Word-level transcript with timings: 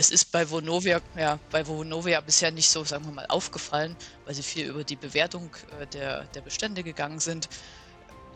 Es 0.00 0.10
ist 0.10 0.32
bei 0.32 0.50
Vonovia, 0.50 1.02
ja, 1.14 1.38
bei 1.50 1.66
Vonovia 1.66 2.22
bisher 2.22 2.50
nicht 2.50 2.70
so, 2.70 2.84
sagen 2.84 3.04
wir 3.04 3.12
mal, 3.12 3.26
aufgefallen, 3.26 3.94
weil 4.24 4.32
sie 4.32 4.42
viel 4.42 4.66
über 4.66 4.82
die 4.82 4.96
Bewertung 4.96 5.50
äh, 5.78 5.86
der, 5.88 6.24
der 6.24 6.40
Bestände 6.40 6.82
gegangen 6.82 7.18
sind. 7.20 7.50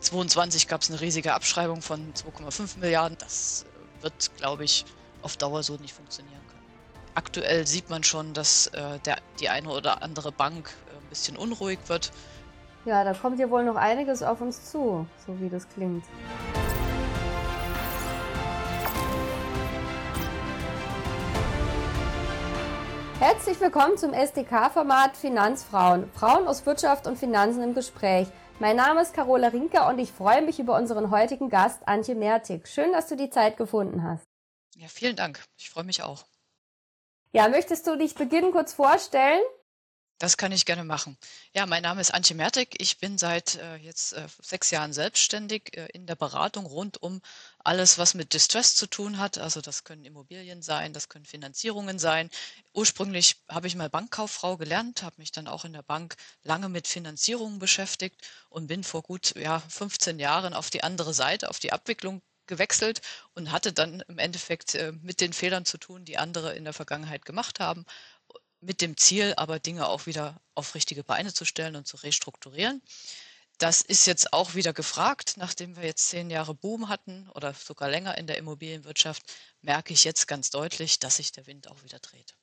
2022 0.01 0.69
gab 0.69 0.83
es 0.83 0.91
eine 0.91 1.01
riesige 1.01 1.33
Abschreibung 1.33 1.81
von 1.81 2.13
2,5 2.13 2.81
Milliarden. 2.81 3.17
Das 3.19 3.65
äh, 3.65 4.03
wird, 4.03 4.37
glaube 4.37 4.65
ich, 4.65 4.85
auf 5.23 5.39
Dauer 5.39 5.63
so 5.63 5.77
nicht 5.77 5.95
funktionieren 5.95 6.43
können. 6.49 6.67
Aktuell 7.15 7.67
sieht 7.67 7.89
man 7.89 8.05
schon, 8.05 8.35
dass 8.35 8.67
äh, 8.67 8.99
der, 9.07 9.17
die 9.41 9.49
eine 9.49 9.71
oder 9.71 10.03
andere 10.03 10.33
Bank 10.33 10.69
äh, 10.69 10.99
ein 10.99 11.09
bisschen 11.09 11.39
unruhig 11.39 11.79
wird. 11.87 12.13
Ja, 12.85 13.05
da 13.05 13.15
kommt 13.15 13.41
ja 13.41 13.49
wohl 13.49 13.65
noch 13.65 13.77
einiges 13.77 14.23
auf 14.23 14.43
uns 14.43 14.71
zu, 14.71 15.07
so 15.27 15.41
wie 15.41 15.49
das 15.49 15.67
klingt. 15.71 16.05
Herzlich 23.21 23.61
willkommen 23.61 23.97
zum 23.97 24.13
SDK-Format 24.13 25.17
Finanzfrauen. 25.17 26.11
Frauen 26.13 26.49
aus 26.49 26.67
Wirtschaft 26.67 27.07
und 27.07 27.17
Finanzen 27.17 27.63
im 27.63 27.73
Gespräch. 27.73 28.27
Mein 28.59 28.77
Name 28.77 29.03
ist 29.03 29.15
Carola 29.15 29.49
Rinker 29.49 29.89
und 29.89 30.01
ich 30.01 30.11
freue 30.11 30.43
mich 30.43 30.59
über 30.59 30.77
unseren 30.77 31.11
heutigen 31.11 31.49
Gast 31.49 31.87
Antje 31.87 32.17
Mertig. 32.17 32.67
Schön, 32.67 32.93
dass 32.93 33.07
du 33.07 33.17
die 33.17 33.31
Zeit 33.31 33.57
gefunden 33.57 34.03
hast. 34.03 34.25
Ja, 34.77 34.89
vielen 34.89 35.15
Dank. 35.15 35.45
Ich 35.57 35.71
freue 35.71 35.85
mich 35.85 36.03
auch. 36.03 36.25
Ja, 37.33 37.49
möchtest 37.49 37.87
du 37.87 37.97
dich 37.97 38.17
beginnen 38.17 38.51
kurz 38.51 38.75
vorstellen? 38.75 39.41
Das 40.19 40.37
kann 40.37 40.53
ich 40.53 40.65
gerne 40.65 40.85
machen. 40.85 41.19
Ja, 41.53 41.67
mein 41.67 41.83
Name 41.83 42.01
ist 42.01 42.15
Antje 42.15 42.37
Mertig. 42.37 42.77
Ich 42.81 42.99
bin 42.99 43.19
seit 43.19 43.57
äh, 43.57 43.77
jetzt 43.77 44.13
äh, 44.13 44.29
sechs 44.41 44.71
Jahren 44.71 44.93
selbstständig 44.93 45.77
äh, 45.77 45.89
in 45.93 46.07
der 46.07 46.15
Beratung 46.15 46.67
rund 46.67 47.03
um 47.03 47.21
alles, 47.59 47.99
was 47.99 48.15
mit 48.15 48.33
Distress 48.33 48.77
zu 48.77 48.87
tun 48.87 49.19
hat. 49.19 49.39
Also 49.39 49.61
das 49.61 49.83
können 49.83 50.05
Immobilien 50.05 50.63
sein, 50.63 50.93
das 50.93 51.09
können 51.09 51.25
Finanzierungen 51.25 51.99
sein. 51.99 52.31
Ursprünglich 52.73 53.43
habe 53.49 53.67
ich 53.67 53.75
mal 53.75 53.91
Bankkauffrau 53.91 54.57
gelernt, 54.57 55.03
habe 55.03 55.17
mich 55.19 55.33
dann 55.33 55.49
auch 55.49 55.65
in 55.65 55.73
der 55.73 55.83
Bank 55.83 56.15
lange 56.45 56.69
mit 56.69 56.87
Finanzierungen 56.87 57.59
beschäftigt 57.59 58.23
und 58.51 58.69
bin 58.69 58.85
vor 58.85 59.03
gut 59.03 59.35
ja, 59.37 59.59
15 59.69 60.21
Jahren 60.21 60.55
auf 60.55 60.71
die 60.71 60.85
andere 60.85 61.13
Seite, 61.13 61.51
auf 61.51 61.59
die 61.59 61.73
Abwicklung 61.73 62.23
gewechselt 62.47 63.01
und 63.35 63.53
hatte 63.53 63.73
dann 63.73 64.03
im 64.09 64.19
Endeffekt 64.19 64.75
äh, 64.75 64.93
mit 64.93 65.21
den 65.21 65.33
Fehlern 65.33 65.65
zu 65.65 65.79
tun, 65.79 66.05
die 66.05 66.19
andere 66.19 66.55
in 66.55 66.65
der 66.65 66.73
Vergangenheit 66.75 67.25
gemacht 67.25 67.59
haben 67.59 67.85
mit 68.65 68.81
dem 68.81 68.97
Ziel, 68.97 69.35
aber 69.37 69.59
Dinge 69.59 69.89
auch 69.89 70.07
wieder 70.07 70.41
auf 70.55 70.75
richtige 70.75 71.05
Beine 71.05 71.33
zu 71.33 71.45
stellen 71.45 71.77
und 71.77 71.87
zu 71.87 71.97
restrukturieren. 71.99 72.83
Das 73.59 73.83
ist 73.83 74.07
jetzt 74.07 74.33
auch 74.33 74.55
wieder 74.55 74.73
gefragt, 74.73 75.35
nachdem 75.37 75.77
wir 75.77 75.85
jetzt 75.85 76.09
zehn 76.09 76.29
Jahre 76.29 76.55
Boom 76.55 76.89
hatten 76.89 77.31
oder 77.35 77.55
sogar 77.55 77.89
länger 77.89 78.19
in 78.19 78.27
der 78.27 78.39
Immobilienwirtschaft, 78.39 79.23
merke 79.63 79.93
ich 79.93 80.03
jetzt 80.03 80.27
ganz 80.27 80.51
deutlich, 80.51 80.99
dass 80.99 81.17
sich 81.17 81.31
der 81.31 81.47
Wind 81.47 81.71
auch 81.71 81.83
wieder 81.85 82.01
dreht. 82.01 82.35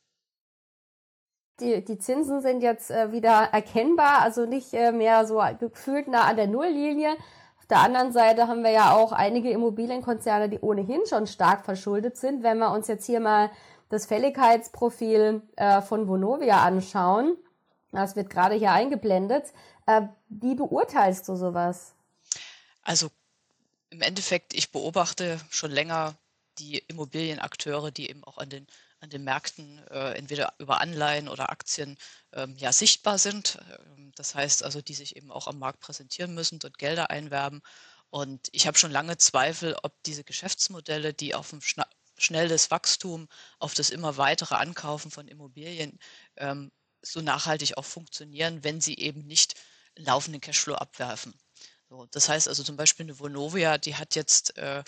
Die, 1.59 1.83
die 1.83 1.99
Zinsen 1.99 2.41
sind 2.41 2.61
jetzt 2.61 2.89
äh, 2.89 3.11
wieder 3.11 3.49
erkennbar, 3.51 4.21
also 4.21 4.45
nicht 4.45 4.73
äh, 4.73 4.91
mehr 4.91 5.27
so 5.27 5.43
gefühlt 5.59 6.07
nah 6.07 6.23
an 6.23 6.37
der 6.37 6.47
Nulllinie. 6.47 7.17
Auf 7.59 7.65
der 7.67 7.79
anderen 7.79 8.13
Seite 8.13 8.47
haben 8.47 8.63
wir 8.63 8.71
ja 8.71 8.95
auch 8.95 9.11
einige 9.11 9.51
Immobilienkonzerne, 9.51 10.49
die 10.49 10.59
ohnehin 10.59 11.01
schon 11.07 11.27
stark 11.27 11.65
verschuldet 11.65 12.17
sind. 12.17 12.41
Wenn 12.41 12.57
wir 12.57 12.71
uns 12.71 12.87
jetzt 12.87 13.05
hier 13.05 13.19
mal 13.19 13.51
das 13.91 14.05
Fälligkeitsprofil 14.05 15.41
äh, 15.57 15.81
von 15.81 16.07
Vonovia 16.07 16.63
anschauen, 16.63 17.37
das 17.91 18.15
wird 18.15 18.29
gerade 18.29 18.55
hier 18.55 18.71
eingeblendet, 18.71 19.51
äh, 19.85 20.03
wie 20.29 20.55
beurteilst 20.55 21.27
du 21.27 21.35
sowas? 21.35 21.93
Also 22.83 23.09
im 23.89 24.01
Endeffekt, 24.01 24.53
ich 24.53 24.71
beobachte 24.71 25.39
schon 25.49 25.71
länger 25.71 26.15
die 26.57 26.77
Immobilienakteure, 26.77 27.91
die 27.91 28.09
eben 28.09 28.23
auch 28.23 28.37
an 28.37 28.49
den, 28.49 28.67
an 29.01 29.09
den 29.09 29.23
Märkten 29.23 29.85
äh, 29.89 30.13
entweder 30.13 30.53
über 30.59 30.79
Anleihen 30.79 31.27
oder 31.27 31.49
Aktien 31.49 31.97
ähm, 32.33 32.55
ja 32.57 32.71
sichtbar 32.71 33.17
sind. 33.17 33.59
Ähm, 33.87 34.11
das 34.15 34.35
heißt 34.35 34.63
also, 34.63 34.81
die 34.81 34.93
sich 34.93 35.17
eben 35.17 35.31
auch 35.31 35.47
am 35.47 35.59
Markt 35.59 35.81
präsentieren 35.81 36.33
müssen, 36.33 36.59
dort 36.59 36.77
Gelder 36.77 37.09
einwerben. 37.09 37.61
Und 38.09 38.49
ich 38.51 38.67
habe 38.67 38.77
schon 38.77 38.91
lange 38.91 39.17
Zweifel, 39.17 39.75
ob 39.83 39.93
diese 40.03 40.23
Geschäftsmodelle, 40.23 41.13
die 41.13 41.35
auf 41.35 41.49
dem 41.49 41.61
schnelles 42.21 42.71
Wachstum, 42.71 43.27
auf 43.59 43.73
das 43.73 43.89
immer 43.89 44.17
weitere 44.17 44.55
Ankaufen 44.55 45.11
von 45.11 45.27
Immobilien 45.27 45.99
ähm, 46.37 46.71
so 47.01 47.21
nachhaltig 47.21 47.77
auch 47.77 47.85
funktionieren, 47.85 48.63
wenn 48.63 48.79
sie 48.81 48.97
eben 48.97 49.25
nicht 49.25 49.55
laufenden 49.95 50.41
Cashflow 50.41 50.75
abwerfen. 50.75 51.33
So, 51.89 52.05
das 52.11 52.29
heißt 52.29 52.47
also 52.47 52.63
zum 52.63 52.77
Beispiel 52.77 53.05
eine 53.05 53.19
Vonovia, 53.19 53.77
die 53.77 53.95
hat 53.95 54.15
jetzt 54.15 54.57
äh, 54.57 54.83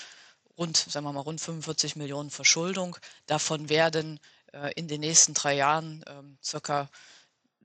rund, 0.58 0.78
sagen 0.78 1.06
wir 1.06 1.12
mal, 1.12 1.22
rund 1.22 1.42
45 1.42 1.96
Millionen 1.96 2.30
Verschuldung. 2.30 2.98
Davon 3.26 3.70
werden 3.70 4.20
äh, 4.54 4.72
in 4.76 4.88
den 4.88 5.02
nächsten 5.02 5.34
drei 5.34 5.56
Jahren 5.56 6.04
ähm, 6.08 6.38
circa 6.44 6.90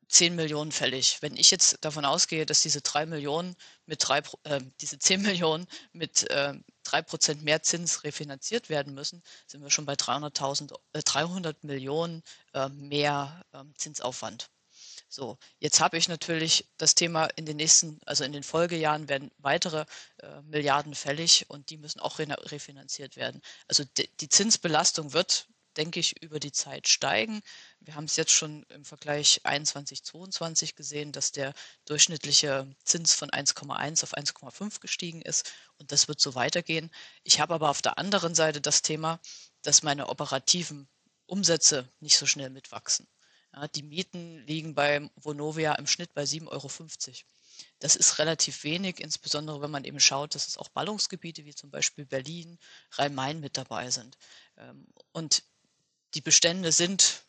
10 0.08 0.34
Millionen 0.34 0.72
fällig. 0.72 1.18
Wenn 1.20 1.36
ich 1.36 1.50
jetzt 1.50 1.78
davon 1.84 2.04
ausgehe, 2.04 2.46
dass 2.46 2.62
diese 2.62 2.80
3 2.80 3.06
Millionen 3.06 3.56
mit 3.86 4.06
3, 4.06 4.22
äh, 4.44 4.60
diese 4.80 4.98
10 4.98 5.22
Millionen 5.22 5.66
mit 5.92 6.28
äh, 6.30 6.54
3 6.84 7.02
Prozent 7.02 7.42
mehr 7.42 7.62
Zins 7.62 8.04
refinanziert 8.04 8.68
werden 8.68 8.94
müssen, 8.94 9.22
sind 9.46 9.62
wir 9.62 9.70
schon 9.70 9.86
bei 9.86 9.94
300.000, 9.94 10.74
äh, 10.92 11.02
300 11.02 11.62
Millionen 11.64 12.22
äh, 12.54 12.68
mehr 12.68 13.44
äh, 13.52 13.62
Zinsaufwand. 13.76 14.50
So, 15.10 15.38
jetzt 15.58 15.80
habe 15.80 15.96
ich 15.96 16.08
natürlich 16.08 16.68
das 16.76 16.94
Thema 16.94 17.26
in 17.36 17.46
den 17.46 17.56
nächsten, 17.56 17.98
also 18.04 18.24
in 18.24 18.32
den 18.32 18.42
Folgejahren 18.42 19.08
werden 19.08 19.30
weitere 19.38 19.86
äh, 20.18 20.42
Milliarden 20.42 20.94
fällig 20.94 21.46
und 21.48 21.70
die 21.70 21.78
müssen 21.78 22.00
auch 22.00 22.18
refinanziert 22.18 23.16
werden. 23.16 23.40
Also 23.68 23.84
die 23.96 24.28
Zinsbelastung 24.28 25.14
wird 25.14 25.46
denke 25.78 26.00
ich, 26.00 26.20
über 26.22 26.40
die 26.40 26.52
Zeit 26.52 26.88
steigen. 26.88 27.40
Wir 27.80 27.94
haben 27.94 28.04
es 28.04 28.16
jetzt 28.16 28.32
schon 28.32 28.64
im 28.64 28.84
Vergleich 28.84 29.40
21, 29.44 30.02
22 30.04 30.74
gesehen, 30.74 31.12
dass 31.12 31.32
der 31.32 31.54
durchschnittliche 31.86 32.66
Zins 32.84 33.14
von 33.14 33.30
1,1 33.30 34.02
auf 34.02 34.16
1,5 34.16 34.80
gestiegen 34.80 35.22
ist 35.22 35.50
und 35.78 35.92
das 35.92 36.08
wird 36.08 36.20
so 36.20 36.34
weitergehen. 36.34 36.90
Ich 37.22 37.40
habe 37.40 37.54
aber 37.54 37.70
auf 37.70 37.80
der 37.80 37.98
anderen 37.98 38.34
Seite 38.34 38.60
das 38.60 38.82
Thema, 38.82 39.20
dass 39.62 39.82
meine 39.82 40.08
operativen 40.08 40.88
Umsätze 41.26 41.88
nicht 42.00 42.18
so 42.18 42.26
schnell 42.26 42.50
mitwachsen. 42.50 43.06
Ja, 43.54 43.68
die 43.68 43.82
Mieten 43.82 44.44
liegen 44.46 44.74
bei 44.74 45.08
Vonovia 45.16 45.74
im 45.74 45.86
Schnitt 45.86 46.12
bei 46.14 46.24
7,50 46.24 46.48
Euro. 46.48 46.68
Das 47.80 47.96
ist 47.96 48.18
relativ 48.18 48.64
wenig, 48.64 49.00
insbesondere 49.00 49.60
wenn 49.60 49.70
man 49.70 49.84
eben 49.84 50.00
schaut, 50.00 50.34
dass 50.34 50.48
es 50.48 50.58
auch 50.58 50.68
Ballungsgebiete 50.68 51.44
wie 51.44 51.54
zum 51.54 51.70
Beispiel 51.70 52.04
Berlin, 52.04 52.58
Rhein-Main 52.92 53.40
mit 53.40 53.56
dabei 53.56 53.90
sind. 53.90 54.16
Ähm, 54.56 54.86
und 55.12 55.44
die 56.14 56.20
Bestände 56.20 56.72
sind 56.72 57.22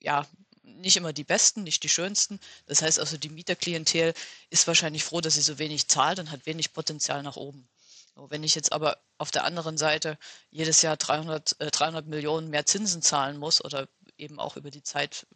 ja 0.00 0.26
nicht 0.62 0.96
immer 0.96 1.12
die 1.12 1.24
besten, 1.24 1.62
nicht 1.62 1.82
die 1.82 1.88
schönsten. 1.88 2.38
Das 2.66 2.82
heißt 2.82 3.00
also, 3.00 3.16
die 3.16 3.30
Mieterklientel 3.30 4.14
ist 4.50 4.66
wahrscheinlich 4.66 5.04
froh, 5.04 5.20
dass 5.20 5.34
sie 5.34 5.42
so 5.42 5.58
wenig 5.58 5.88
zahlt 5.88 6.18
und 6.18 6.30
hat 6.30 6.46
wenig 6.46 6.72
Potenzial 6.72 7.22
nach 7.22 7.36
oben. 7.36 7.68
Wenn 8.14 8.42
ich 8.42 8.54
jetzt 8.54 8.72
aber 8.72 8.98
auf 9.16 9.30
der 9.30 9.44
anderen 9.44 9.78
Seite 9.78 10.18
jedes 10.50 10.82
Jahr 10.82 10.96
300, 10.96 11.56
äh, 11.60 11.70
300 11.70 12.06
Millionen 12.06 12.50
mehr 12.50 12.66
Zinsen 12.66 13.00
zahlen 13.00 13.36
muss 13.36 13.64
oder 13.64 13.88
eben 14.16 14.40
auch 14.40 14.56
über 14.56 14.70
die 14.70 14.82
Zeit 14.82 15.26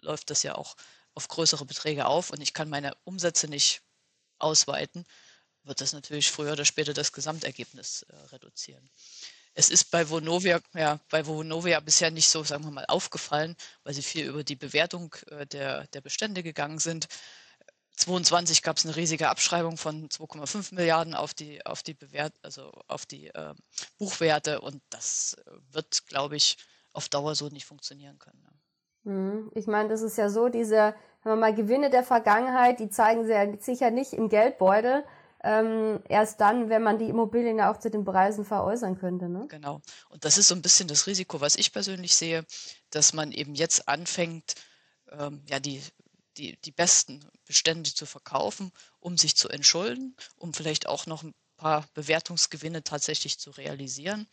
läuft 0.00 0.30
das 0.30 0.42
ja 0.42 0.56
auch 0.56 0.76
auf 1.14 1.28
größere 1.28 1.64
Beträge 1.64 2.06
auf 2.06 2.30
und 2.30 2.40
ich 2.40 2.52
kann 2.52 2.68
meine 2.68 2.94
Umsätze 3.04 3.48
nicht 3.48 3.82
ausweiten, 4.38 5.06
wird 5.62 5.80
das 5.80 5.92
natürlich 5.92 6.30
früher 6.30 6.52
oder 6.52 6.64
später 6.64 6.94
das 6.94 7.12
Gesamtergebnis 7.12 8.02
äh, 8.02 8.16
reduzieren. 8.32 8.88
Es 9.58 9.70
ist 9.70 9.90
bei 9.90 10.08
Vonovia, 10.10 10.60
ja, 10.74 11.00
bei 11.10 11.26
Vonovia 11.26 11.80
bisher 11.80 12.10
nicht 12.10 12.28
so, 12.28 12.44
sagen 12.44 12.64
wir 12.64 12.70
mal, 12.70 12.84
aufgefallen, 12.88 13.56
weil 13.84 13.94
sie 13.94 14.02
viel 14.02 14.26
über 14.26 14.44
die 14.44 14.54
Bewertung 14.54 15.14
äh, 15.30 15.46
der, 15.46 15.86
der 15.88 16.02
Bestände 16.02 16.42
gegangen 16.42 16.78
sind. 16.78 17.08
22 17.96 18.62
gab 18.62 18.76
es 18.76 18.84
eine 18.84 18.96
riesige 18.96 19.30
Abschreibung 19.30 19.78
von 19.78 20.10
2,5 20.10 20.74
Milliarden 20.74 21.14
auf 21.14 21.32
die, 21.32 21.64
auf 21.64 21.82
die 21.82 21.94
Bewert, 21.94 22.34
also 22.42 22.70
auf 22.86 23.06
die 23.06 23.28
äh, 23.28 23.54
Buchwerte 23.98 24.60
und 24.60 24.82
das 24.90 25.36
wird, 25.72 26.06
glaube 26.06 26.36
ich, 26.36 26.58
auf 26.92 27.08
Dauer 27.08 27.34
so 27.34 27.48
nicht 27.48 27.64
funktionieren 27.64 28.18
können. 28.18 28.46
Mhm. 29.04 29.50
Ich 29.54 29.66
meine, 29.66 29.88
das 29.88 30.02
ist 30.02 30.18
ja 30.18 30.28
so, 30.28 30.50
diese, 30.50 30.94
mal 31.24 31.54
Gewinne 31.54 31.88
der 31.88 32.04
Vergangenheit, 32.04 32.78
die 32.78 32.90
zeigen 32.90 33.24
sie 33.24 33.32
ja 33.32 33.46
sicher 33.58 33.90
nicht 33.90 34.12
im 34.12 34.28
Geldbeutel, 34.28 35.02
ähm, 35.46 36.02
erst 36.08 36.40
dann, 36.40 36.68
wenn 36.68 36.82
man 36.82 36.98
die 36.98 37.08
Immobilien 37.08 37.58
ja 37.58 37.72
auch 37.72 37.78
zu 37.78 37.88
den 37.88 38.04
Preisen 38.04 38.44
veräußern 38.44 38.98
könnte. 38.98 39.28
Ne? 39.28 39.46
Genau. 39.48 39.80
Und 40.08 40.24
das 40.24 40.38
ist 40.38 40.48
so 40.48 40.56
ein 40.56 40.62
bisschen 40.62 40.88
das 40.88 41.06
Risiko, 41.06 41.40
was 41.40 41.54
ich 41.54 41.72
persönlich 41.72 42.16
sehe, 42.16 42.44
dass 42.90 43.12
man 43.12 43.30
eben 43.30 43.54
jetzt 43.54 43.88
anfängt, 43.88 44.54
ähm, 45.12 45.42
ja, 45.48 45.60
die, 45.60 45.80
die, 46.36 46.58
die 46.62 46.72
besten 46.72 47.24
Bestände 47.46 47.94
zu 47.94 48.06
verkaufen, 48.06 48.72
um 48.98 49.16
sich 49.16 49.36
zu 49.36 49.48
entschulden, 49.48 50.16
um 50.36 50.52
vielleicht 50.52 50.88
auch 50.88 51.06
noch 51.06 51.22
ein 51.22 51.34
paar 51.56 51.86
Bewertungsgewinne 51.94 52.82
tatsächlich 52.82 53.38
zu 53.38 53.50
realisieren. 53.50 54.26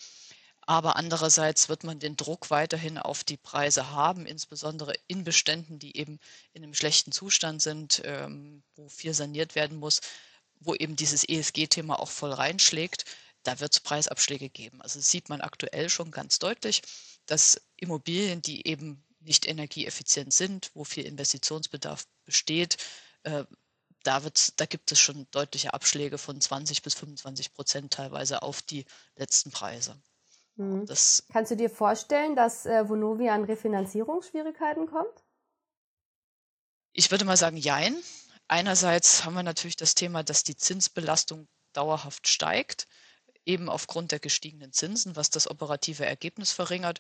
Aber 0.66 0.96
andererseits 0.96 1.70
wird 1.70 1.84
man 1.84 2.00
den 2.00 2.16
Druck 2.16 2.50
weiterhin 2.50 2.98
auf 2.98 3.24
die 3.24 3.38
Preise 3.38 3.92
haben, 3.92 4.26
insbesondere 4.26 4.94
in 5.08 5.26
Beständen, 5.26 5.78
die 5.78 5.96
eben 5.98 6.20
in 6.54 6.64
einem 6.64 6.74
schlechten 6.74 7.12
Zustand 7.12 7.62
sind, 7.62 8.02
ähm, 8.06 8.64
wo 8.76 8.88
viel 8.88 9.14
saniert 9.14 9.56
werden 9.56 9.78
muss, 9.78 10.00
wo 10.66 10.76
eben 10.76 10.96
dieses 10.96 11.28
ESG-Thema 11.28 12.00
auch 12.00 12.10
voll 12.10 12.32
reinschlägt, 12.32 13.06
da 13.44 13.60
wird 13.60 13.74
es 13.74 13.80
Preisabschläge 13.80 14.50
geben. 14.50 14.82
Also 14.82 15.00
das 15.00 15.10
sieht 15.10 15.30
man 15.30 15.42
aktuell 15.42 15.90
schon 15.90 16.12
ganz 16.12 16.40
deutlich. 16.40 16.82
dass 17.26 17.62
Immobilien, 17.78 18.42
die 18.42 18.68
eben 18.68 19.02
nicht 19.22 19.48
energieeffizient 19.48 20.34
sind, 20.34 20.72
wo 20.74 20.84
viel 20.84 21.06
Investitionsbedarf 21.06 22.06
besteht, 22.26 22.78
äh, 23.24 23.46
da, 24.04 24.24
wird's, 24.26 24.54
da 24.58 24.66
gibt 24.66 24.92
es 24.92 25.00
schon 25.00 25.28
deutliche 25.32 25.74
Abschläge 25.74 26.18
von 26.18 26.40
20 26.40 26.82
bis 26.82 26.94
25 26.96 27.54
Prozent 27.54 27.94
teilweise 27.94 28.42
auf 28.42 28.62
die 28.62 28.86
letzten 29.16 29.52
Preise. 29.52 29.96
Mhm. 30.56 30.86
Kannst 31.32 31.52
du 31.52 31.56
dir 31.56 31.70
vorstellen, 31.70 32.36
dass 32.36 32.66
äh, 32.66 32.88
Vonovia 32.88 33.34
an 33.34 33.46
Refinanzierungsschwierigkeiten 33.46 34.88
kommt? 34.88 35.24
Ich 36.92 37.10
würde 37.10 37.26
mal 37.26 37.38
sagen, 37.38 37.58
jein. 37.58 37.96
Einerseits 38.54 39.26
haben 39.26 39.34
wir 39.34 39.42
natürlich 39.42 39.78
das 39.78 39.96
Thema, 39.96 40.22
dass 40.22 40.44
die 40.44 40.56
Zinsbelastung 40.56 41.48
dauerhaft 41.74 42.28
steigt, 42.28 42.86
eben 43.48 43.68
aufgrund 43.68 44.12
der 44.12 44.20
gestiegenen 44.20 44.72
Zinsen, 44.72 45.16
was 45.16 45.32
das 45.32 45.50
operative 45.50 46.06
Ergebnis 46.06 46.52
verringert. 46.52 47.00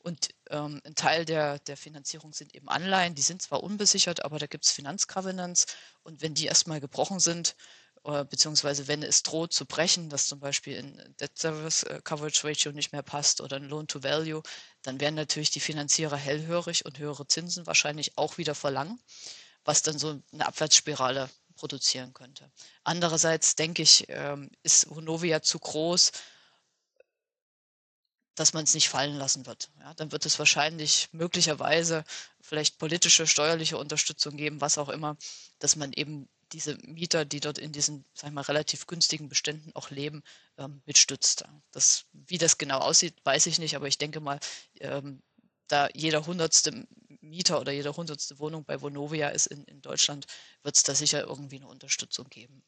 Und 0.00 0.30
ähm, 0.50 0.80
ein 0.84 0.96
Teil 0.96 1.24
der, 1.24 1.60
der 1.60 1.76
Finanzierung 1.76 2.32
sind 2.32 2.52
eben 2.52 2.68
Anleihen, 2.68 3.14
die 3.14 3.22
sind 3.22 3.42
zwar 3.42 3.62
unbesichert, 3.62 4.24
aber 4.24 4.40
da 4.40 4.48
gibt 4.48 4.64
es 4.64 4.72
Finanzcovenants. 4.72 5.66
Und 6.02 6.20
wenn 6.20 6.34
die 6.34 6.46
erstmal 6.46 6.80
gebrochen 6.80 7.20
sind, 7.20 7.54
äh, 8.02 8.24
beziehungsweise 8.24 8.88
wenn 8.88 9.04
es 9.04 9.22
droht 9.22 9.52
zu 9.52 9.66
brechen, 9.66 10.10
dass 10.10 10.26
zum 10.26 10.40
Beispiel 10.40 10.78
ein 10.78 11.14
Debt 11.20 11.38
Service 11.38 11.84
äh, 11.84 12.00
Coverage 12.02 12.44
Ratio 12.44 12.72
nicht 12.72 12.90
mehr 12.90 13.04
passt 13.04 13.40
oder 13.40 13.54
ein 13.54 13.68
Loan 13.68 13.86
to 13.86 14.02
Value, 14.02 14.42
dann 14.82 14.98
werden 14.98 15.14
natürlich 15.14 15.52
die 15.52 15.60
Finanzierer 15.60 16.16
hellhörig 16.16 16.84
und 16.86 16.98
höhere 16.98 17.28
Zinsen 17.28 17.68
wahrscheinlich 17.68 18.18
auch 18.18 18.36
wieder 18.36 18.56
verlangen, 18.56 18.98
was 19.68 19.82
dann 19.82 19.98
so 19.98 20.18
eine 20.32 20.46
Abwärtsspirale 20.46 21.28
produzieren 21.54 22.14
könnte. 22.14 22.50
Andererseits 22.84 23.54
denke 23.54 23.82
ich, 23.82 24.06
ähm, 24.08 24.50
ist 24.62 24.86
Honovia 24.88 25.42
zu 25.42 25.58
groß, 25.58 26.10
dass 28.34 28.54
man 28.54 28.64
es 28.64 28.72
nicht 28.72 28.88
fallen 28.88 29.16
lassen 29.16 29.44
wird. 29.44 29.68
Ja, 29.80 29.92
dann 29.92 30.10
wird 30.10 30.24
es 30.24 30.38
wahrscheinlich 30.38 31.10
möglicherweise 31.12 32.04
vielleicht 32.40 32.78
politische, 32.78 33.26
steuerliche 33.26 33.76
Unterstützung 33.76 34.38
geben, 34.38 34.62
was 34.62 34.78
auch 34.78 34.88
immer, 34.88 35.18
dass 35.58 35.76
man 35.76 35.92
eben 35.92 36.30
diese 36.52 36.78
Mieter, 36.78 37.26
die 37.26 37.40
dort 37.40 37.58
in 37.58 37.70
diesen, 37.70 38.06
sag 38.14 38.28
ich 38.28 38.34
mal, 38.34 38.40
relativ 38.40 38.86
günstigen 38.86 39.28
Beständen 39.28 39.72
auch 39.74 39.90
leben, 39.90 40.22
ähm, 40.56 40.80
mitstützt. 40.86 41.44
Das, 41.72 42.06
wie 42.12 42.38
das 42.38 42.56
genau 42.56 42.78
aussieht, 42.78 43.16
weiß 43.24 43.44
ich 43.44 43.58
nicht, 43.58 43.76
aber 43.76 43.86
ich 43.86 43.98
denke 43.98 44.20
mal, 44.20 44.40
ähm, 44.80 45.22
da 45.66 45.88
jeder 45.92 46.24
hundertste 46.24 46.86
Mieter 47.20 47.60
oder 47.60 47.72
jede 47.72 47.96
hundertste 47.96 48.38
Wohnung 48.38 48.64
bei 48.64 48.80
Vonovia 48.80 49.28
ist 49.28 49.46
in, 49.46 49.64
in 49.64 49.80
Deutschland, 49.80 50.26
wird 50.62 50.76
es 50.76 50.82
da 50.82 50.94
sicher 50.94 51.22
irgendwie 51.22 51.56
eine 51.56 51.68
Unterstützung 51.68 52.28
geben. 52.28 52.62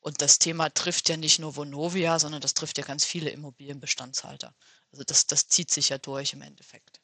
Und 0.00 0.20
das 0.20 0.38
Thema 0.38 0.68
trifft 0.68 1.08
ja 1.08 1.16
nicht 1.16 1.38
nur 1.38 1.54
Vonovia, 1.54 2.18
sondern 2.18 2.40
das 2.40 2.54
trifft 2.54 2.78
ja 2.78 2.84
ganz 2.84 3.04
viele 3.04 3.30
Immobilienbestandshalter. 3.30 4.54
Also 4.90 5.04
das, 5.04 5.26
das 5.26 5.46
zieht 5.46 5.70
sich 5.70 5.90
ja 5.90 5.98
durch 5.98 6.32
im 6.32 6.42
Endeffekt. 6.42 7.00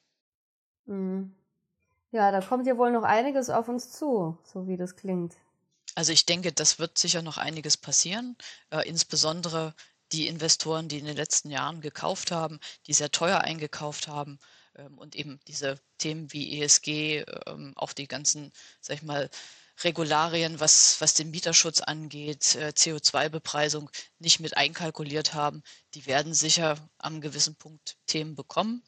Mhm. 0.87 1.35
Ja, 2.11 2.33
da 2.33 2.41
kommt 2.41 2.67
ja 2.67 2.77
wohl 2.77 2.91
noch 2.91 3.05
einiges 3.05 3.51
auf 3.51 3.69
uns 3.69 3.93
zu, 3.93 4.39
so 4.43 4.67
wie 4.67 4.77
das 4.77 4.97
klingt. 4.97 5.35
Also 5.95 6.13
ich 6.13 6.27
denke, 6.27 6.53
das 6.53 6.79
wird 6.79 6.99
sicher 6.99 7.23
noch 7.23 7.39
einiges 7.39 7.77
passieren, 7.77 8.37
äh, 8.71 8.89
insbesondere 8.89 9.75
die 10.13 10.27
Investoren, 10.27 10.89
die 10.89 10.99
in 10.99 11.05
den 11.05 11.17
letzten 11.17 11.51
Jahren 11.51 11.81
gekauft 11.81 12.33
haben, 12.33 12.59
die 12.87 12.95
sehr 12.95 13.11
teuer 13.11 13.41
eingekauft 13.41 14.09
haben 14.09 14.39
und 14.97 15.17
eben 15.17 15.41
diese 15.47 15.81
Themen 15.99 16.33
wie 16.33 16.61
ESG, 16.61 17.25
ähm, 17.47 17.73
auch 17.77 17.93
die 17.93 18.09
ganzen, 18.09 18.53
sag 18.81 18.97
ich 18.97 19.03
mal, 19.03 19.31
Regularien, 19.85 20.59
was, 20.59 21.01
was 21.01 21.15
den 21.15 21.31
Mieterschutz 21.31 21.81
angeht, 21.81 22.57
äh, 22.57 22.73
CO2-Bepreisung 22.75 23.91
nicht 24.19 24.41
mit 24.41 24.57
einkalkuliert 24.57 25.35
haben, 25.35 25.63
die 25.95 26.07
werden 26.07 26.35
sicher 26.35 26.77
am 26.99 27.21
gewissen 27.21 27.55
Punkt 27.55 27.97
Themen 28.07 28.35
bekommen. 28.35 28.83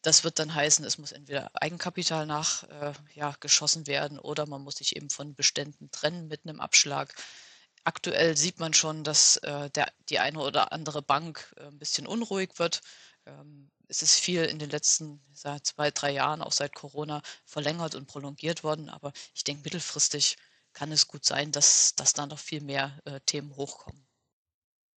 Das 0.00 0.24
wird 0.24 0.38
dann 0.38 0.54
heißen, 0.54 0.84
es 0.84 0.98
muss 0.98 1.12
entweder 1.12 1.50
Eigenkapital 1.54 2.26
nachgeschossen 2.26 3.82
äh, 3.82 3.92
ja, 3.92 4.00
werden 4.00 4.18
oder 4.18 4.46
man 4.46 4.62
muss 4.62 4.76
sich 4.76 4.96
eben 4.96 5.10
von 5.10 5.34
Beständen 5.34 5.90
trennen 5.90 6.28
mit 6.28 6.42
einem 6.44 6.60
Abschlag. 6.60 7.14
Aktuell 7.84 8.36
sieht 8.36 8.58
man 8.58 8.72
schon, 8.72 9.04
dass 9.04 9.36
äh, 9.38 9.70
der, 9.70 9.92
die 10.08 10.18
eine 10.18 10.40
oder 10.40 10.72
andere 10.72 11.02
Bank 11.02 11.54
äh, 11.56 11.64
ein 11.66 11.78
bisschen 11.78 12.06
unruhig 12.06 12.58
wird. 12.58 12.80
Ähm, 13.26 13.70
es 13.88 14.02
ist 14.02 14.18
viel 14.18 14.44
in 14.44 14.58
den 14.58 14.70
letzten 14.70 15.20
seit 15.32 15.66
zwei, 15.66 15.90
drei 15.90 16.12
Jahren, 16.12 16.42
auch 16.42 16.52
seit 16.52 16.74
Corona, 16.74 17.22
verlängert 17.44 17.94
und 17.94 18.06
prolongiert 18.06 18.64
worden. 18.64 18.88
Aber 18.88 19.12
ich 19.34 19.44
denke, 19.44 19.62
mittelfristig 19.64 20.36
kann 20.72 20.90
es 20.92 21.06
gut 21.06 21.24
sein, 21.24 21.52
dass, 21.52 21.94
dass 21.94 22.12
da 22.12 22.26
noch 22.26 22.38
viel 22.38 22.60
mehr 22.60 22.98
äh, 23.04 23.20
Themen 23.20 23.54
hochkommen. 23.56 24.06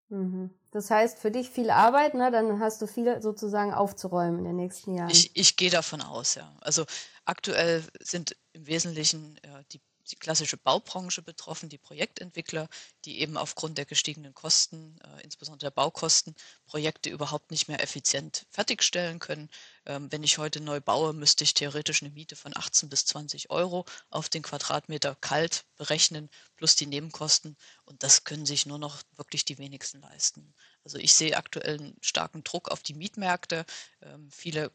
Mhm. 0.09 0.51
Das 0.71 0.91
heißt, 0.91 1.19
für 1.19 1.31
dich 1.31 1.51
viel 1.51 1.71
Arbeit, 1.71 2.15
ne? 2.15 2.31
dann 2.31 2.61
hast 2.61 2.81
du 2.81 2.87
viel 2.87 3.21
sozusagen 3.21 3.75
aufzuräumen 3.75 4.39
in 4.41 4.45
den 4.45 4.57
nächsten 4.57 4.95
Jahren. 4.95 5.11
Ich, 5.11 5.35
ich 5.35 5.57
gehe 5.57 5.71
davon 5.71 6.01
aus, 6.01 6.37
ja. 6.37 6.55
Also 6.61 6.85
aktuell 7.25 7.83
sind 8.01 8.37
im 8.53 8.67
Wesentlichen 8.67 9.37
äh, 9.43 9.65
die 9.73 9.81
die 10.11 10.17
klassische 10.17 10.57
Baubranche 10.57 11.23
betroffen, 11.23 11.69
die 11.69 11.79
Projektentwickler, 11.79 12.69
die 13.05 13.21
eben 13.21 13.37
aufgrund 13.37 13.79
der 13.79 13.85
gestiegenen 13.85 14.35
Kosten, 14.35 14.99
äh, 15.03 15.23
insbesondere 15.23 15.67
der 15.67 15.75
Baukosten, 15.75 16.35
Projekte 16.67 17.11
überhaupt 17.11 17.51
nicht 17.51 17.69
mehr 17.69 17.83
effizient 17.83 18.47
fertigstellen 18.51 19.19
können. 19.19 19.51
Ähm, 19.85 20.11
wenn 20.11 20.23
ich 20.23 20.39
heute 20.39 20.61
neu 20.61 20.81
baue, 20.81 21.13
müsste 21.13 21.45
ich 21.45 21.55
theoretisch 21.55 22.03
eine 22.03 22.13
Miete 22.13 22.37
von 22.37 22.57
18 22.57 22.89
bis 22.89 23.07
20 23.07 23.51
Euro 23.51 23.85
auf 24.11 24.29
den 24.29 24.43
Quadratmeter 24.43 25.17
kalt 25.17 25.65
berechnen, 25.77 26.31
plus 26.57 26.77
die 26.77 26.87
Nebenkosten. 26.87 27.57
Und 27.85 28.03
das 28.03 28.25
können 28.25 28.47
sich 28.47 28.67
nur 28.67 28.79
noch 28.79 29.03
wirklich 29.17 29.45
die 29.45 29.59
wenigsten 29.59 30.01
leisten. 30.01 30.55
Also 30.85 30.99
ich 30.99 31.15
sehe 31.15 31.37
aktuell 31.37 31.79
einen 31.79 31.97
starken 32.01 32.45
Druck 32.45 32.71
auf 32.71 32.83
die 32.83 32.95
Mietmärkte. 32.95 33.67
Ähm, 34.03 34.31
viele 34.31 34.71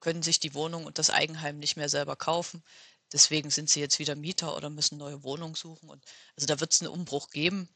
können 0.00 0.22
sich 0.22 0.40
die 0.40 0.54
Wohnung 0.54 0.86
und 0.86 0.98
das 0.98 1.10
Eigenheim 1.10 1.58
nicht 1.58 1.76
mehr 1.76 1.88
selber 1.88 2.16
kaufen. 2.16 2.62
Deswegen 3.12 3.50
sind 3.50 3.68
sie 3.68 3.80
jetzt 3.80 3.98
wieder 3.98 4.14
Mieter 4.14 4.56
oder 4.56 4.70
müssen 4.70 4.98
neue 4.98 5.22
Wohnungen 5.22 5.54
suchen. 5.54 5.88
Und 5.88 6.04
also 6.36 6.46
da 6.46 6.60
wird 6.60 6.72
es 6.72 6.80
einen 6.80 6.90
Umbruch 6.90 7.30
geben. 7.30 7.68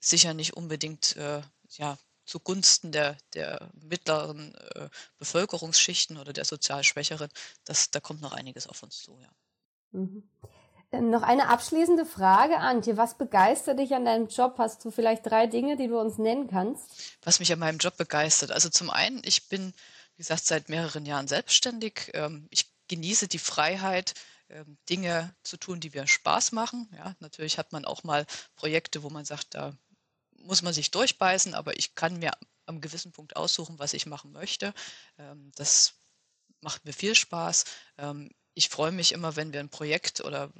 Sicher 0.00 0.34
nicht 0.34 0.54
unbedingt 0.54 1.16
äh, 1.16 1.42
ja, 1.76 1.98
zugunsten 2.24 2.92
der, 2.92 3.16
der 3.34 3.70
mittleren 3.74 4.54
äh, 4.74 4.88
Bevölkerungsschichten 5.18 6.16
oder 6.16 6.32
der 6.32 6.44
sozial 6.44 6.84
Schwächeren. 6.84 7.30
Das, 7.64 7.90
da 7.90 8.00
kommt 8.00 8.20
noch 8.20 8.32
einiges 8.32 8.66
auf 8.66 8.82
uns 8.82 8.98
zu, 8.98 9.18
ja. 9.20 9.28
Mhm. 9.92 10.28
Ähm, 10.92 11.10
noch 11.10 11.22
eine 11.22 11.48
abschließende 11.48 12.04
Frage, 12.04 12.58
Antje. 12.58 12.96
Was 12.96 13.16
begeistert 13.16 13.78
dich 13.78 13.94
an 13.94 14.04
deinem 14.04 14.28
Job? 14.28 14.54
Hast 14.58 14.84
du 14.84 14.90
vielleicht 14.90 15.26
drei 15.26 15.46
Dinge, 15.46 15.76
die 15.76 15.88
du 15.88 15.98
uns 16.00 16.18
nennen 16.18 16.48
kannst? 16.48 16.90
Was 17.22 17.38
mich 17.38 17.52
an 17.52 17.58
meinem 17.58 17.78
Job 17.78 17.96
begeistert. 17.96 18.50
Also 18.50 18.68
zum 18.68 18.90
einen, 18.90 19.22
ich 19.24 19.48
bin, 19.48 19.72
wie 20.16 20.22
gesagt, 20.22 20.46
seit 20.46 20.68
mehreren 20.68 21.06
Jahren 21.06 21.28
selbstständig. 21.28 22.10
Ähm, 22.14 22.48
ich 22.50 22.72
genieße 22.88 23.28
die 23.28 23.38
Freiheit, 23.38 24.14
Dinge 24.88 25.34
zu 25.42 25.56
tun, 25.56 25.80
die 25.80 25.90
mir 25.90 26.06
Spaß 26.06 26.52
machen. 26.52 26.88
Ja, 26.96 27.14
natürlich 27.20 27.58
hat 27.58 27.72
man 27.72 27.84
auch 27.84 28.04
mal 28.04 28.26
Projekte, 28.56 29.02
wo 29.02 29.10
man 29.10 29.24
sagt, 29.24 29.54
da 29.54 29.76
muss 30.42 30.62
man 30.62 30.72
sich 30.72 30.90
durchbeißen, 30.90 31.54
aber 31.54 31.78
ich 31.78 31.94
kann 31.94 32.18
mir 32.18 32.32
am 32.66 32.80
gewissen 32.80 33.12
Punkt 33.12 33.36
aussuchen, 33.36 33.78
was 33.78 33.94
ich 33.94 34.06
machen 34.06 34.32
möchte. 34.32 34.72
Ähm, 35.18 35.52
das 35.56 35.94
macht 36.60 36.84
mir 36.84 36.92
viel 36.92 37.14
Spaß. 37.14 37.64
Ähm, 37.98 38.30
ich 38.54 38.68
freue 38.68 38.92
mich 38.92 39.12
immer, 39.12 39.36
wenn 39.36 39.52
wir 39.52 39.60
ein 39.60 39.68
Projekt 39.68 40.20
oder 40.20 40.52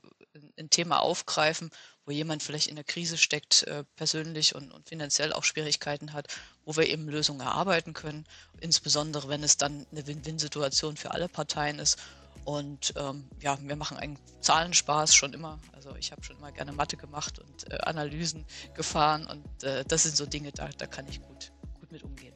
ein 0.56 0.70
Thema 0.70 1.00
aufgreifen, 1.00 1.70
wo 2.04 2.12
jemand 2.12 2.42
vielleicht 2.42 2.68
in 2.68 2.76
der 2.76 2.85
Krise 2.85 3.18
steckt, 3.18 3.64
äh, 3.64 3.85
persönlich 3.97 4.54
und, 4.54 4.73
finanziell 4.88 5.32
auch 5.32 5.44
Schwierigkeiten 5.44 6.12
hat, 6.12 6.28
wo 6.64 6.76
wir 6.76 6.88
eben 6.88 7.09
Lösungen 7.09 7.40
erarbeiten 7.40 7.92
können, 7.92 8.26
insbesondere 8.61 9.28
wenn 9.28 9.42
es 9.42 9.56
dann 9.56 9.87
eine 9.90 10.06
Win-Win-Situation 10.06 10.97
für 10.97 11.11
alle 11.11 11.28
Parteien 11.28 11.78
ist 11.78 11.99
und 12.44 12.94
ähm, 12.97 13.28
ja, 13.40 13.56
wir 13.61 13.76
machen 13.76 13.97
einen 13.97 14.18
Zahlenspaß 14.40 15.14
schon 15.14 15.32
immer. 15.32 15.59
Also 15.73 15.94
ich 15.97 16.12
habe 16.12 16.23
schon 16.23 16.37
immer 16.37 16.52
gerne 16.52 16.73
Mathe 16.73 16.97
gemacht 16.97 17.38
und 17.38 17.70
äh, 17.73 17.78
Analysen 17.78 18.44
gefahren 18.75 19.26
und 19.26 19.64
äh, 19.64 19.85
das 19.87 20.04
sind 20.04 20.16
so 20.16 20.26
Dinge, 20.26 20.52
da, 20.52 20.68
da 20.76 20.87
kann 20.87 21.06
ich 21.09 21.23
gut, 21.23 21.52
gut 21.78 21.92
mit 21.92 22.02
umgehen. 22.02 22.35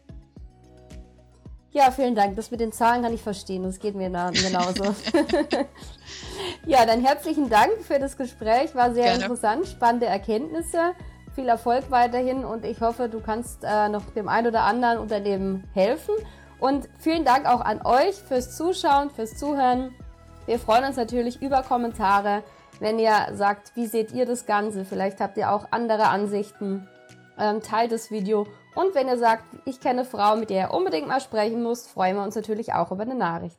Ja, 1.75 1.91
vielen 1.91 2.15
Dank. 2.15 2.37
Das 2.37 2.53
mit 2.53 2.61
den 2.61 2.71
Zahlen 2.71 3.03
kann 3.03 3.13
ich 3.13 3.21
verstehen. 3.21 3.65
Das 3.65 3.81
geht 3.81 3.97
mir 3.97 4.09
genauso. 4.09 4.85
ja, 6.67 6.87
dann 6.87 7.05
herzlichen 7.05 7.51
Dank 7.51 7.73
für 7.83 7.99
das 7.99 8.17
Gespräch. 8.17 8.77
War 8.77 8.95
sehr 8.95 9.07
Gerne. 9.07 9.23
interessant, 9.25 9.67
spannende 9.67 10.07
Erkenntnisse. 10.07 10.93
Viel 11.35 11.49
Erfolg 11.49 11.91
weiterhin 11.91 12.45
und 12.45 12.65
ich 12.65 12.81
hoffe, 12.81 13.09
du 13.09 13.21
kannst 13.21 13.65
äh, 13.65 13.89
noch 13.89 14.09
dem 14.11 14.29
einen 14.29 14.47
oder 14.47 14.63
anderen 14.63 14.99
Unternehmen 14.99 15.65
helfen. 15.75 16.15
Und 16.59 16.89
vielen 16.99 17.25
Dank 17.25 17.47
auch 17.47 17.61
an 17.61 17.85
euch 17.85 18.15
fürs 18.15 18.57
Zuschauen, 18.57 19.11
fürs 19.11 19.37
Zuhören. 19.37 19.95
Wir 20.47 20.59
freuen 20.59 20.85
uns 20.85 20.97
natürlich 20.97 21.41
über 21.43 21.63
Kommentare, 21.63 22.43
wenn 22.81 22.99
ihr 22.99 23.29
sagt, 23.33 23.73
wie 23.77 23.87
seht 23.87 24.13
ihr 24.13 24.27
das 24.27 24.47
Ganze? 24.47 24.85
Vielleicht 24.85 25.21
habt 25.21 25.37
ihr 25.37 25.53
auch 25.53 25.69
andere 25.71 26.09
Ansichten. 26.09 26.89
Ähm, 27.39 27.61
teilt 27.61 27.93
das 27.93 28.11
Video. 28.11 28.47
Und 28.75 28.95
wenn 28.95 29.09
ihr 29.09 29.19
sagt, 29.19 29.45
ich 29.65 29.81
kenne 29.81 30.05
Frau, 30.05 30.37
mit 30.37 30.51
der 30.51 30.69
ihr 30.69 30.75
unbedingt 30.75 31.09
mal 31.09 31.21
sprechen 31.21 31.63
müsst, 31.63 31.89
freuen 31.89 32.17
wir 32.17 32.23
uns 32.23 32.35
natürlich 32.35 32.73
auch 32.73 32.91
über 32.91 33.03
eine 33.03 33.15
Nachricht. 33.15 33.59